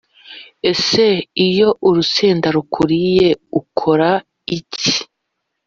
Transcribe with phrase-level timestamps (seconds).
[0.71, 1.03] Ese
[1.47, 3.27] iyo urusenda rukuriye
[3.59, 4.09] ukora
[4.57, 4.91] iki?